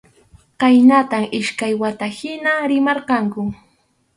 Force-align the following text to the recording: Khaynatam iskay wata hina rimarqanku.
Khaynatam 0.61 1.23
iskay 1.39 1.73
wata 1.81 2.07
hina 2.17 2.53
rimarqanku. 2.69 3.41